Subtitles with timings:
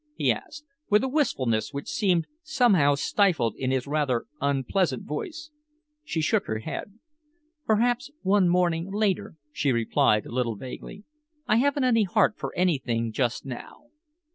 [0.15, 5.51] he asked, with a wistfulness which seemed somehow stifled in his rather unpleasant voice.
[6.03, 6.97] She shook her head.
[7.67, 11.03] "Perhaps one morning later," she replied, a little vaguely.
[11.45, 13.83] "I haven't any heart for anything just now."